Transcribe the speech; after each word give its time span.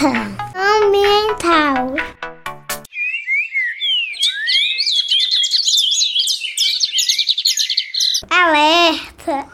Alerta 0.00 0.14
ambiental. 0.54 1.94
Alerta. 8.30 9.48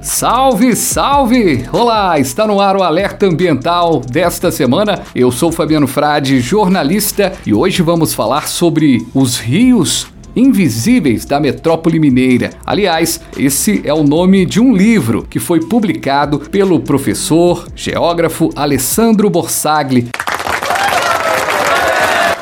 Salve, 0.00 0.76
salve! 0.76 1.68
Olá, 1.72 2.16
está 2.20 2.46
no 2.46 2.60
ar 2.60 2.76
o 2.76 2.84
Alerta 2.84 3.26
Ambiental 3.26 3.98
desta 3.98 4.52
semana. 4.52 5.02
Eu 5.12 5.32
sou 5.32 5.50
Fabiano 5.50 5.88
Frade, 5.88 6.38
jornalista, 6.38 7.32
e 7.44 7.52
hoje 7.52 7.82
vamos 7.82 8.14
falar 8.14 8.46
sobre 8.46 9.04
os 9.12 9.40
rios 9.40 10.06
Invisíveis 10.34 11.24
da 11.24 11.40
Metrópole 11.40 11.98
Mineira. 11.98 12.50
Aliás, 12.64 13.20
esse 13.36 13.82
é 13.84 13.92
o 13.92 14.02
nome 14.02 14.44
de 14.46 14.60
um 14.60 14.74
livro 14.74 15.26
que 15.28 15.38
foi 15.38 15.60
publicado 15.60 16.38
pelo 16.38 16.80
professor, 16.80 17.66
geógrafo 17.74 18.50
Alessandro 18.54 19.28
Borsagli. 19.28 20.08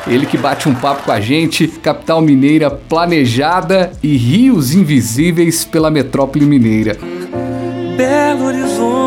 Ele 0.07 0.25
que 0.25 0.37
bate 0.37 0.67
um 0.67 0.73
papo 0.73 1.03
com 1.03 1.11
a 1.11 1.21
gente, 1.21 1.67
capital 1.67 2.19
mineira 2.19 2.71
planejada 2.71 3.91
e 4.01 4.17
rios 4.17 4.73
invisíveis 4.73 5.63
pela 5.63 5.91
metrópole 5.91 6.45
mineira. 6.45 6.97
Belo 7.95 8.45
Horizonte, 8.45 8.98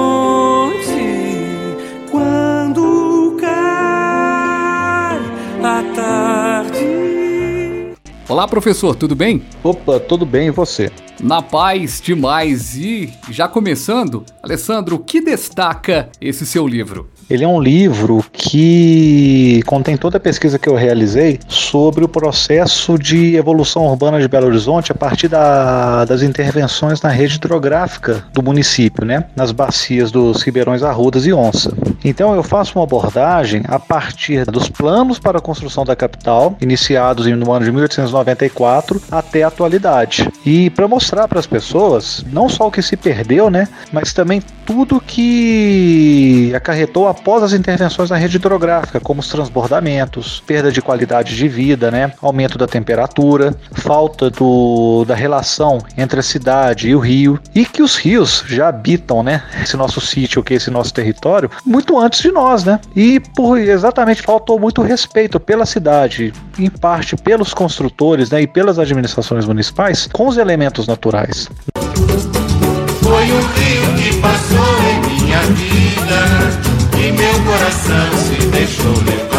Olá, 8.43 8.49
professor, 8.49 8.97
tudo 8.97 9.15
bem? 9.15 9.41
Opa, 9.63 10.01
tudo 10.01 10.27
bem 10.27 10.49
e 10.49 10.51
você? 10.51 10.91
Na 11.21 11.41
paz 11.41 12.01
demais. 12.03 12.77
E 12.77 13.13
já 13.31 13.47
começando, 13.47 14.25
Alessandro, 14.43 14.97
o 14.97 14.99
que 14.99 15.21
destaca 15.21 16.09
esse 16.21 16.45
seu 16.45 16.67
livro? 16.67 17.09
Ele 17.31 17.45
é 17.45 17.49
um 17.49 17.61
livro 17.61 18.25
que 18.33 19.63
contém 19.65 19.97
toda 19.97 20.19
a 20.19 20.21
pesquisa 20.21 20.59
que 20.59 20.69
eu 20.69 20.75
realizei 20.75 21.39
sobre 21.49 22.05
o 22.05 22.09
processo 22.09 22.99
de 22.99 23.37
evolução 23.37 23.87
urbana 23.87 24.21
de 24.21 24.29
Belo 24.29 24.49
Horizonte 24.49 24.93
a 24.93 24.95
partir 24.95 25.29
da, 25.29 26.05
das 26.05 26.23
intervenções 26.23 27.01
na 27.01 27.09
rede 27.09 27.37
hidrográfica 27.37 28.25
do 28.35 28.43
município, 28.43 29.05
né? 29.07 29.25
nas 29.35 29.53
bacias 29.53 30.11
dos 30.11 30.43
Ribeirões 30.43 30.83
Arrudas 30.83 31.25
e 31.25 31.33
Onça. 31.33 31.73
Então 32.05 32.35
eu 32.35 32.43
faço 32.43 32.79
uma 32.79 32.85
abordagem 32.85 33.63
a 33.67 33.79
partir 33.79 34.45
dos 34.45 34.69
planos 34.69 35.19
para 35.19 35.39
a 35.39 35.41
construção 35.41 35.85
da 35.85 35.95
capital, 35.95 36.57
iniciados 36.61 37.27
no 37.27 37.53
ano 37.53 37.65
de 37.65 37.73
1894 37.73 39.01
até 39.11 39.45
a 39.45 39.49
atualidade. 39.49 40.29
E 40.45 40.69
para 40.71 40.89
mostrar 40.89 41.02
para 41.29 41.39
as 41.39 41.47
pessoas 41.47 42.25
não 42.33 42.49
só 42.49 42.69
o 42.69 42.71
que 42.71 42.83
se 42.83 42.97
perdeu, 42.97 43.51
né, 43.51 43.69
mas 43.93 44.13
também 44.13 44.43
tudo 44.65 45.01
que 45.01 46.53
acarretou 46.55 47.09
após 47.09 47.43
as 47.43 47.53
intervenções 47.53 48.11
na 48.11 48.17
rede 48.17 48.37
hidrográfica, 48.37 49.01
como 49.01 49.21
os 49.21 49.29
transbordamentos, 49.29 50.43
perda 50.47 50.71
de 50.71 50.81
qualidade 50.81 51.37
de 51.37 51.49
vida, 51.49 51.91
né, 51.91 52.13
aumento 52.21 52.59
da 52.59 52.67
temperatura, 52.67 53.55
falta 53.73 54.31
do, 54.31 55.05
da 55.07 55.15
relação 55.15 55.79
entre 55.97 56.21
a 56.21 56.23
cidade 56.23 56.89
e 56.89 56.95
o 56.95 56.99
rio, 56.99 57.39
e 57.55 57.65
que 57.65 57.83
os 57.83 57.97
rios 57.97 58.45
já 58.47 58.69
habitam, 58.69 59.23
né, 59.23 59.43
esse 59.63 59.77
nosso 59.77 60.01
sítio, 60.01 60.43
que 60.43 60.55
é 60.55 60.57
esse 60.57 60.71
nosso 60.71 60.93
território, 60.93 61.51
muito 61.65 61.99
antes 61.99 62.21
de 62.21 62.31
nós, 62.31 62.65
né, 62.65 62.81
e 62.95 63.21
por 63.21 63.59
exatamente 63.59 64.23
faltou 64.23 64.59
muito 64.59 64.83
respeito 64.83 65.39
pela 65.41 65.67
cidade, 65.67 66.33
em 66.59 66.69
parte 66.69 67.17
pelos 67.17 67.55
construtores, 67.55 68.31
né, 68.31 68.43
e 68.43 68.47
pelas 68.47 68.79
administrações 68.79 69.47
municipais, 69.47 70.09
com 70.13 70.29
os 70.29 70.37
elementos 70.37 70.87
naturais. 70.87 71.49
Foi 73.03 73.25
um 73.33 73.41
rio 73.41 73.95
que 73.97 74.21
passou 74.21 74.79
em 74.89 75.23
minha 75.23 75.41
vida 75.41 76.73
e 76.99 77.13
meu 77.13 77.45
coração 77.45 78.19
se 78.19 78.47
deixou 78.49 78.95
levar. 79.05 79.32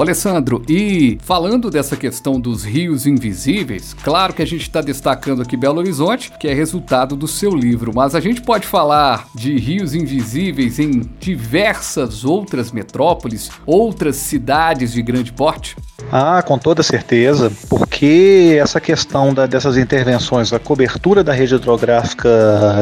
Alessandro, 0.00 0.62
e 0.68 1.18
falando 1.22 1.70
dessa 1.70 1.96
questão 1.96 2.40
dos 2.40 2.64
rios 2.64 3.06
invisíveis, 3.06 3.94
claro 3.94 4.32
que 4.32 4.42
a 4.42 4.46
gente 4.46 4.62
está 4.62 4.80
destacando 4.80 5.42
aqui 5.42 5.56
Belo 5.56 5.78
Horizonte, 5.78 6.32
que 6.38 6.48
é 6.48 6.54
resultado 6.54 7.16
do 7.16 7.26
seu 7.26 7.50
livro, 7.50 7.92
mas 7.94 8.14
a 8.14 8.20
gente 8.20 8.42
pode 8.42 8.66
falar 8.66 9.28
de 9.34 9.56
rios 9.58 9.94
invisíveis 9.94 10.78
em 10.78 11.02
diversas 11.18 12.24
outras 12.24 12.72
metrópoles, 12.72 13.50
outras 13.66 14.16
cidades 14.16 14.92
de 14.92 15.02
grande 15.02 15.32
porte? 15.32 15.76
Ah, 16.10 16.42
com 16.42 16.58
toda 16.58 16.82
certeza, 16.82 17.52
porque 17.68 18.58
essa 18.60 18.80
questão 18.80 19.34
da, 19.34 19.46
dessas 19.46 19.76
intervenções, 19.76 20.52
a 20.52 20.58
cobertura 20.58 21.22
da 21.22 21.32
rede 21.32 21.54
hidrográfica 21.54 22.28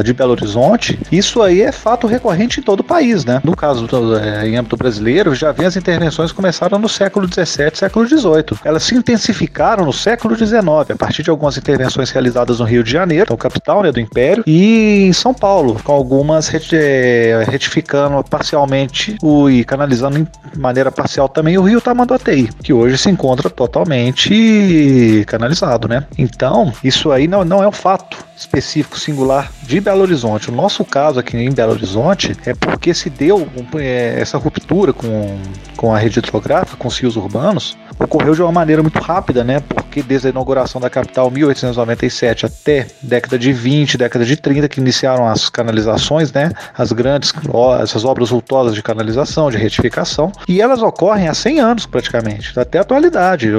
de 0.03 0.13
Belo 0.13 0.31
Horizonte, 0.31 0.99
isso 1.11 1.41
aí 1.41 1.61
é 1.61 1.71
fato 1.71 2.07
recorrente 2.07 2.59
em 2.59 2.63
todo 2.63 2.81
o 2.81 2.83
país, 2.83 3.25
né? 3.25 3.41
No 3.43 3.55
caso, 3.55 3.87
é, 4.17 4.47
em 4.47 4.55
âmbito 4.55 4.77
brasileiro, 4.77 5.35
já 5.35 5.51
vem 5.51 5.65
as 5.65 5.75
intervenções 5.75 6.31
começaram 6.31 6.79
no 6.79 6.87
século 6.87 7.27
XVII, 7.27 7.71
século 7.73 8.07
XVIII. 8.07 8.59
Elas 8.63 8.83
se 8.83 8.95
intensificaram 8.95 9.85
no 9.85 9.93
século 9.93 10.35
XIX, 10.35 10.59
a 10.91 10.95
partir 10.95 11.23
de 11.23 11.29
algumas 11.29 11.57
intervenções 11.57 12.11
realizadas 12.11 12.59
no 12.59 12.65
Rio 12.65 12.83
de 12.83 12.91
Janeiro, 12.91 13.25
então, 13.25 13.37
capital 13.37 13.83
né, 13.83 13.91
do 13.91 13.99
Império, 13.99 14.43
e 14.47 15.07
em 15.07 15.13
São 15.13 15.33
Paulo, 15.33 15.79
com 15.83 15.91
algumas 15.91 16.51
é, 16.73 17.45
retificando 17.47 18.23
parcialmente 18.23 19.17
o, 19.21 19.49
e 19.49 19.63
canalizando 19.63 20.19
de 20.19 20.59
maneira 20.59 20.91
parcial 20.91 21.27
também 21.27 21.57
o 21.57 21.61
Rio 21.61 21.81
Tamanduateí, 21.81 22.49
que 22.63 22.73
hoje 22.73 22.97
se 22.97 23.09
encontra 23.17 23.49
totalmente 23.49 25.23
canalizado, 25.25 25.87
né? 25.87 26.05
Então, 26.17 26.71
isso 26.83 27.11
aí 27.11 27.27
não, 27.27 27.43
não 27.43 27.63
é 27.63 27.67
um 27.67 27.71
fato 27.71 28.17
específico, 28.37 28.99
singular 28.99 29.51
de 29.63 29.81
Belo 29.81 30.01
Horizonte. 30.01 30.49
O 30.49 30.53
nosso 30.53 30.85
caso 30.85 31.19
aqui 31.19 31.35
em 31.35 31.51
Belo 31.51 31.71
Horizonte 31.71 32.37
é 32.45 32.53
porque 32.53 32.93
se 32.93 33.09
deu 33.09 33.49
é, 33.75 34.19
essa 34.19 34.37
ruptura 34.37 34.93
com, 34.93 35.35
com 35.75 35.93
a 35.93 35.97
rede 35.97 36.19
hidrográfica, 36.19 36.77
com 36.77 36.87
os 36.87 36.97
rios 36.99 37.15
urbanos, 37.15 37.75
ocorreu 37.99 38.35
de 38.35 38.41
uma 38.43 38.51
maneira 38.51 38.83
muito 38.83 38.99
rápida, 38.99 39.43
né? 39.43 39.59
Desde 40.01 40.27
a 40.27 40.29
inauguração 40.29 40.79
da 40.79 40.89
capital, 40.89 41.29
1897, 41.29 42.45
até 42.45 42.87
década 43.01 43.37
de 43.37 43.51
20, 43.51 43.97
década 43.97 44.25
de 44.25 44.35
30, 44.35 44.67
que 44.69 44.79
iniciaram 44.79 45.27
as 45.27 45.49
canalizações, 45.49 46.31
né? 46.31 46.51
As 46.77 46.91
grandes, 46.91 47.33
essas 47.81 48.05
obras 48.05 48.29
vultosas 48.29 48.73
de 48.73 48.83
canalização, 48.83 49.49
de 49.49 49.57
retificação, 49.57 50.31
e 50.47 50.61
elas 50.61 50.81
ocorrem 50.81 51.27
há 51.27 51.33
100 51.33 51.59
anos 51.59 51.85
praticamente, 51.85 52.57
até 52.57 52.77
a 52.77 52.81
atualidade. 52.81 53.49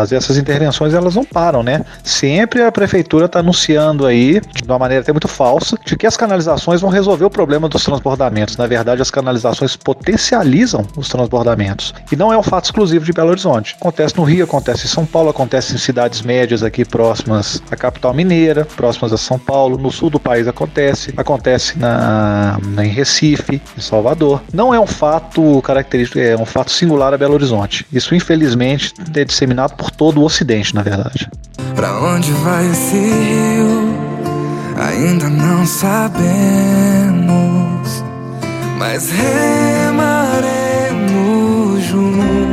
As, 0.00 0.12
essas 0.12 0.36
intervenções 0.36 0.94
elas 0.94 1.14
não 1.14 1.24
param, 1.24 1.62
né? 1.62 1.84
Sempre 2.02 2.62
a 2.62 2.72
prefeitura 2.72 3.26
está 3.26 3.40
anunciando 3.40 4.06
aí, 4.06 4.40
de 4.40 4.64
uma 4.64 4.78
maneira 4.78 5.02
até 5.02 5.12
muito 5.12 5.28
falsa, 5.28 5.76
de 5.84 5.96
que 5.96 6.06
as 6.06 6.16
canalizações 6.16 6.80
vão 6.80 6.90
resolver 6.90 7.24
o 7.24 7.30
problema 7.30 7.68
dos 7.68 7.84
transbordamentos. 7.84 8.56
Na 8.56 8.66
verdade, 8.66 9.02
as 9.02 9.10
canalizações 9.10 9.76
potencializam 9.76 10.86
os 10.96 11.08
transbordamentos. 11.08 11.94
E 12.10 12.16
não 12.16 12.32
é 12.32 12.38
um 12.38 12.42
fato 12.42 12.66
exclusivo 12.66 13.04
de 13.04 13.12
Belo 13.12 13.30
Horizonte. 13.30 13.76
Acontece 13.80 14.16
no 14.16 14.24
Rio, 14.24 14.44
acontece 14.44 14.86
em 14.86 14.88
São 14.88 15.04
Paulo, 15.04 15.30
acontece 15.30 15.47
em 15.56 15.78
cidades 15.78 16.22
médias 16.22 16.62
aqui 16.62 16.84
próximas 16.84 17.62
à 17.70 17.76
capital 17.76 18.12
mineira, 18.14 18.64
próximas 18.64 19.12
a 19.12 19.16
São 19.16 19.38
Paulo. 19.38 19.78
No 19.78 19.90
sul 19.90 20.10
do 20.10 20.20
país 20.20 20.46
acontece, 20.46 21.12
acontece 21.16 21.78
na 21.78 22.58
em 22.84 22.88
Recife, 22.88 23.60
em 23.76 23.80
Salvador. 23.80 24.42
Não 24.52 24.74
é 24.74 24.80
um 24.80 24.86
fato 24.86 25.60
característico, 25.62 26.18
é 26.18 26.36
um 26.36 26.46
fato 26.46 26.70
singular 26.70 27.14
a 27.14 27.18
Belo 27.18 27.34
Horizonte. 27.34 27.86
Isso, 27.92 28.14
infelizmente, 28.14 28.94
é 29.14 29.24
disseminado 29.24 29.74
por 29.74 29.90
todo 29.90 30.20
o 30.20 30.24
Ocidente, 30.24 30.74
na 30.74 30.82
verdade. 30.82 31.28
Pra 31.74 31.98
onde 32.00 32.30
vai 32.32 32.70
esse 32.70 32.96
rio? 32.96 33.88
Ainda 34.76 35.28
não 35.28 35.66
sabemos, 35.66 36.04
mas 38.78 39.10
remaremos 39.10 40.28
juntos. 41.84 42.47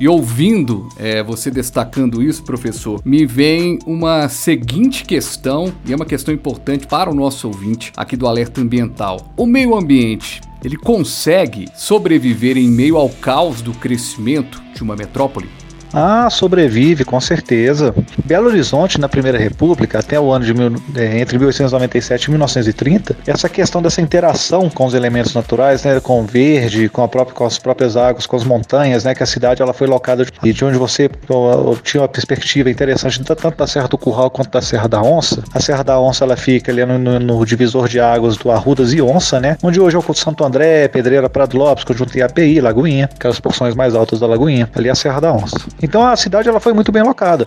E 0.00 0.08
ouvindo 0.08 0.88
é, 0.96 1.22
você 1.22 1.50
destacando 1.50 2.22
isso, 2.22 2.42
professor, 2.42 3.02
me 3.04 3.26
vem 3.26 3.78
uma 3.84 4.30
seguinte 4.30 5.04
questão, 5.04 5.70
e 5.84 5.92
é 5.92 5.96
uma 5.96 6.06
questão 6.06 6.32
importante 6.32 6.86
para 6.86 7.10
o 7.10 7.14
nosso 7.14 7.46
ouvinte 7.46 7.92
aqui 7.94 8.16
do 8.16 8.26
Alerta 8.26 8.62
Ambiental. 8.62 9.30
O 9.36 9.44
meio 9.44 9.76
ambiente, 9.76 10.40
ele 10.64 10.78
consegue 10.78 11.66
sobreviver 11.76 12.56
em 12.56 12.70
meio 12.70 12.96
ao 12.96 13.10
caos 13.10 13.60
do 13.60 13.74
crescimento 13.74 14.62
de 14.74 14.82
uma 14.82 14.96
metrópole? 14.96 15.50
Ah, 15.92 16.28
sobrevive, 16.30 17.04
com 17.04 17.20
certeza. 17.20 17.94
Belo 18.24 18.46
Horizonte, 18.46 19.00
na 19.00 19.08
Primeira 19.08 19.38
República, 19.38 19.98
até 19.98 20.20
o 20.20 20.30
ano 20.30 20.44
de 20.44 20.54
mil, 20.54 20.74
é, 20.94 21.20
entre 21.20 21.36
1897 21.36 22.24
e 22.24 22.30
1930, 22.30 23.16
essa 23.26 23.48
questão 23.48 23.82
dessa 23.82 24.00
interação 24.00 24.70
com 24.70 24.86
os 24.86 24.94
elementos 24.94 25.34
naturais, 25.34 25.82
né, 25.84 25.98
com 26.00 26.20
o 26.20 26.24
verde, 26.24 26.88
com, 26.88 27.06
própria, 27.08 27.34
com 27.34 27.44
as 27.44 27.58
próprias 27.58 27.96
águas, 27.96 28.26
com 28.26 28.36
as 28.36 28.44
montanhas, 28.44 29.04
né, 29.04 29.14
que 29.14 29.22
a 29.22 29.26
cidade 29.26 29.62
ela 29.62 29.72
foi 29.72 29.86
locada 29.86 30.24
e 30.44 30.52
de 30.52 30.64
onde 30.64 30.78
você 30.78 31.10
tinha 31.82 32.02
uma 32.02 32.08
perspectiva 32.08 32.70
interessante 32.70 33.20
tanto 33.22 33.56
da 33.56 33.66
Serra 33.66 33.88
do 33.88 33.98
Curral 33.98 34.30
quanto 34.30 34.50
da 34.50 34.62
Serra 34.62 34.88
da 34.88 35.02
Onça. 35.02 35.42
A 35.52 35.60
Serra 35.60 35.82
da 35.82 35.98
Onça 36.00 36.24
ela 36.24 36.36
fica 36.36 36.70
ali 36.70 36.84
no, 36.84 36.98
no, 36.98 37.18
no 37.18 37.44
divisor 37.44 37.88
de 37.88 37.98
águas 37.98 38.36
do 38.36 38.50
Arrudas 38.50 38.92
e 38.92 39.02
Onça, 39.02 39.40
né, 39.40 39.56
onde 39.62 39.80
hoje 39.80 39.96
é 39.96 39.98
o 39.98 40.14
Santo 40.14 40.44
André, 40.44 40.88
Pedreira, 40.88 41.28
Prado 41.28 41.56
Lopes, 41.56 41.84
Conjunto 41.84 42.16
IAPI, 42.16 42.60
Lagoinha, 42.60 43.08
aquelas 43.12 43.40
porções 43.40 43.74
mais 43.74 43.94
altas 43.94 44.20
da 44.20 44.26
Lagoinha, 44.26 44.68
ali 44.74 44.88
é 44.88 44.92
a 44.92 44.94
Serra 44.94 45.20
da 45.20 45.32
Onça. 45.32 45.56
Então 45.82 46.06
a 46.06 46.16
cidade 46.16 46.48
ela 46.48 46.60
foi 46.60 46.72
muito 46.72 46.92
bem 46.92 47.02
locada. 47.02 47.44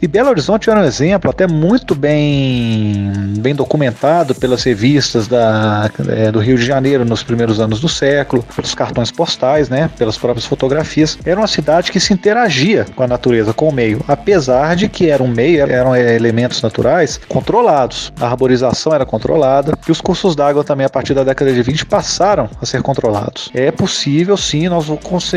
E 0.00 0.06
Belo 0.06 0.28
Horizonte 0.28 0.68
era 0.68 0.80
um 0.80 0.84
exemplo 0.84 1.30
até 1.30 1.46
muito 1.46 1.94
bem, 1.94 3.10
bem 3.38 3.54
documentado 3.54 4.34
pelas 4.34 4.62
revistas 4.62 5.26
da, 5.26 5.90
é, 6.08 6.30
do 6.30 6.38
Rio 6.38 6.58
de 6.58 6.66
Janeiro 6.66 7.02
nos 7.04 7.22
primeiros 7.22 7.60
anos 7.60 7.80
do 7.80 7.88
século, 7.88 8.44
pelos 8.54 8.74
cartões 8.74 9.10
postais, 9.10 9.70
né, 9.70 9.90
pelas 9.96 10.18
próprias 10.18 10.44
fotografias. 10.44 11.18
Era 11.24 11.40
uma 11.40 11.46
cidade 11.46 11.90
que 11.90 11.98
se 11.98 12.12
interagia 12.12 12.84
com 12.94 13.02
a 13.02 13.06
natureza, 13.06 13.54
com 13.54 13.70
o 13.70 13.72
meio, 13.72 14.04
apesar 14.06 14.76
de 14.76 14.86
que 14.86 15.08
era 15.08 15.22
um 15.22 15.28
meio, 15.28 15.62
eram 15.62 15.94
é, 15.94 16.14
elementos 16.14 16.60
naturais 16.60 17.18
controlados. 17.26 18.12
A 18.20 18.28
arborização 18.28 18.92
era 18.92 19.06
controlada 19.06 19.78
e 19.88 19.90
os 19.90 20.02
cursos 20.02 20.36
d'água 20.36 20.62
também 20.62 20.84
a 20.84 20.90
partir 20.90 21.14
da 21.14 21.24
década 21.24 21.52
de 21.52 21.62
20 21.62 21.86
passaram 21.86 22.50
a 22.60 22.66
ser 22.66 22.82
controlados. 22.82 23.50
É 23.54 23.70
possível 23.70 24.36
sim, 24.36 24.68
nós 24.68 24.86
vamos 24.86 25.32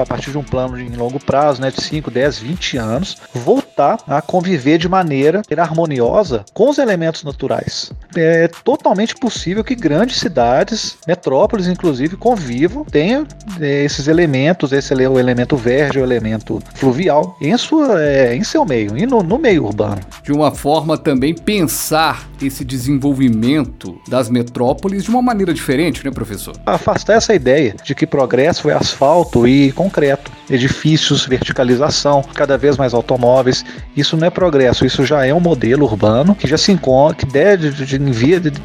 a 0.00 0.06
partir 0.06 0.30
de 0.30 0.38
um 0.38 0.42
plano 0.42 0.76
de 0.76 0.96
longo 0.96 1.22
prazo, 1.22 1.45
né, 1.58 1.70
de 1.70 1.82
5, 1.82 2.10
10, 2.10 2.38
20 2.38 2.76
anos, 2.76 3.16
voltar 3.34 3.66
voltar 3.76 3.98
a 4.08 4.22
conviver 4.22 4.78
de 4.78 4.88
maneira 4.88 5.42
harmoniosa 5.56 6.44
com 6.54 6.70
os 6.70 6.78
elementos 6.78 7.22
naturais. 7.22 7.92
É 8.16 8.48
totalmente 8.64 9.14
possível 9.14 9.62
que 9.62 9.74
grandes 9.74 10.18
cidades, 10.18 10.96
metrópoles 11.06 11.68
inclusive, 11.68 12.16
convivam, 12.16 12.84
tenham 12.84 13.26
é, 13.60 13.84
esses 13.84 14.08
elementos, 14.08 14.72
esse 14.72 14.94
é 14.94 15.08
o 15.08 15.18
elemento 15.18 15.56
verde, 15.56 15.98
o 15.98 16.02
elemento 16.02 16.62
fluvial, 16.74 17.36
em, 17.40 17.56
sua, 17.58 18.02
é, 18.02 18.34
em 18.34 18.42
seu 18.42 18.64
meio, 18.64 18.96
e 18.96 19.04
no, 19.04 19.22
no 19.22 19.38
meio 19.38 19.64
urbano. 19.64 20.00
De 20.22 20.32
uma 20.32 20.50
forma 20.50 20.96
também 20.96 21.34
pensar 21.34 22.26
esse 22.40 22.64
desenvolvimento 22.64 23.98
das 24.08 24.30
metrópoles 24.30 25.04
de 25.04 25.10
uma 25.10 25.20
maneira 25.20 25.52
diferente, 25.52 26.04
né, 26.04 26.10
professor? 26.10 26.56
Afastar 26.64 27.14
essa 27.14 27.34
ideia 27.34 27.74
de 27.84 27.94
que 27.94 28.06
progresso 28.06 28.70
é 28.70 28.74
asfalto 28.74 29.46
e 29.46 29.72
concreto, 29.72 30.30
edifícios, 30.50 31.26
verticalização, 31.26 32.22
cada 32.34 32.56
vez 32.56 32.76
mais 32.76 32.94
automóveis. 32.94 33.64
Isso 33.96 34.16
não 34.16 34.26
é 34.26 34.30
progresso, 34.30 34.84
isso 34.84 35.04
já 35.04 35.24
é 35.24 35.34
um 35.34 35.40
modelo 35.40 35.84
urbano 35.84 36.34
que 36.34 36.46
já 36.46 36.56
se 36.56 36.72
encontra, 36.72 37.16
que 37.16 37.26
deve, 37.26 37.70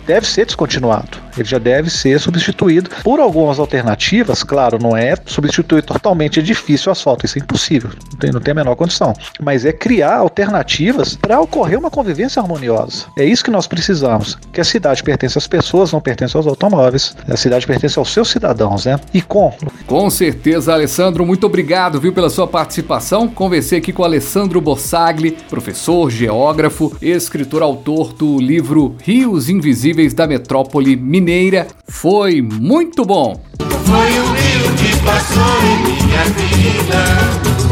deve 0.05 0.27
ser 0.27 0.45
descontinuado. 0.45 1.17
Ele 1.37 1.47
já 1.47 1.57
deve 1.57 1.89
ser 1.89 2.19
substituído 2.19 2.89
por 3.03 3.19
algumas 3.19 3.59
alternativas, 3.59 4.43
claro, 4.43 4.77
não 4.81 4.95
é 4.95 5.15
substituir 5.25 5.83
totalmente 5.83 6.39
edifício 6.39 6.91
asfalto, 6.91 7.25
isso 7.25 7.37
é 7.37 7.41
impossível, 7.41 7.89
não 8.11 8.19
tem, 8.19 8.31
não 8.31 8.41
tem 8.41 8.51
a 8.51 8.55
menor 8.55 8.75
condição. 8.75 9.13
Mas 9.39 9.65
é 9.65 9.71
criar 9.71 10.17
alternativas 10.17 11.15
para 11.15 11.39
ocorrer 11.39 11.77
uma 11.77 11.89
convivência 11.89 12.41
harmoniosa. 12.41 13.05
É 13.17 13.25
isso 13.25 13.43
que 13.43 13.51
nós 13.51 13.67
precisamos. 13.67 14.37
Que 14.51 14.61
a 14.61 14.63
cidade 14.63 15.03
pertence 15.03 15.37
às 15.37 15.47
pessoas, 15.47 15.91
não 15.91 16.01
pertence 16.01 16.35
aos 16.35 16.47
automóveis. 16.47 17.15
A 17.27 17.37
cidade 17.37 17.65
pertence 17.65 17.97
aos 17.97 18.11
seus 18.11 18.29
cidadãos, 18.29 18.85
né? 18.85 18.99
E 19.13 19.21
com. 19.21 19.53
Com 19.85 20.09
certeza, 20.09 20.73
Alessandro, 20.73 21.25
muito 21.25 21.45
obrigado, 21.45 21.99
viu, 21.99 22.13
pela 22.13 22.29
sua 22.29 22.47
participação. 22.47 23.27
Conversei 23.27 23.79
aqui 23.79 23.93
com 23.93 24.03
Alessandro 24.03 24.61
Bossagli, 24.61 25.37
professor, 25.49 26.09
geógrafo, 26.09 26.95
escritor, 27.01 27.61
autor 27.61 28.13
do 28.13 28.39
livro 28.39 28.95
Rios 29.03 29.49
Invisíveis 29.49 30.13
da 30.13 30.27
Metrópole 30.27 30.95
Mineira. 31.21 31.67
Foi 31.87 32.41
muito 32.41 33.05
bom. 33.05 33.39
Foi 33.59 34.19
o 34.19 34.25
rio 34.33 34.73
que 34.75 34.97
passou 35.05 35.61
em 35.63 35.77
minha 35.83 36.23
vida 36.25 37.05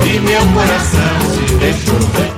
e 0.05 0.19
meu 0.19 0.41
coração 0.53 1.19
se 1.47 1.55
deixou 1.55 1.95
levar. 1.95 2.29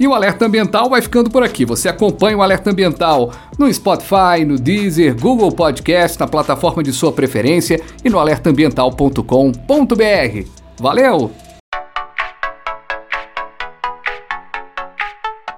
E 0.00 0.06
o 0.06 0.14
Alerta 0.14 0.46
Ambiental 0.46 0.88
vai 0.88 1.02
ficando 1.02 1.28
por 1.28 1.42
aqui. 1.42 1.66
Você 1.66 1.88
acompanha 1.88 2.38
o 2.38 2.42
Alerta 2.42 2.70
Ambiental 2.70 3.32
no 3.58 3.70
Spotify, 3.72 4.44
no 4.46 4.56
Deezer, 4.56 5.20
Google 5.20 5.50
Podcast, 5.52 6.18
na 6.18 6.26
plataforma 6.26 6.82
de 6.82 6.92
sua 6.92 7.12
preferência 7.12 7.78
e 8.02 8.08
no 8.08 8.18
alertaambiental.com.br. 8.18 10.46
Valeu! 10.80 11.30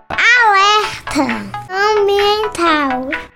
Alerta 0.08 1.22
Ambiental 1.68 3.29